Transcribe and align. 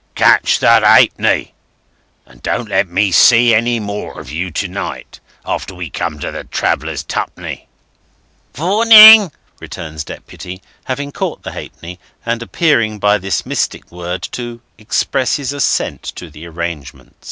"Catch 0.15 0.57
that 0.61 0.81
ha'penny. 0.81 1.53
And 2.25 2.41
don't 2.41 2.69
let 2.69 2.87
me 2.89 3.11
see 3.11 3.53
any 3.53 3.79
more 3.79 4.19
of 4.19 4.31
you 4.31 4.49
to 4.49 4.67
night, 4.67 5.19
after 5.45 5.75
we 5.75 5.91
come 5.91 6.17
to 6.21 6.31
the 6.31 6.43
Travellers' 6.43 7.03
Twopenny." 7.03 7.67
"Warning!" 8.57 9.31
returns 9.59 10.03
Deputy, 10.03 10.63
having 10.85 11.11
caught 11.11 11.43
the 11.43 11.51
halfpenny, 11.51 11.99
and 12.25 12.41
appearing 12.41 12.97
by 12.97 13.19
this 13.19 13.45
mystic 13.45 13.91
word 13.91 14.23
to 14.31 14.61
express 14.79 15.35
his 15.35 15.53
assent 15.53 16.01
to 16.15 16.31
the 16.31 16.47
arrangement. 16.47 17.15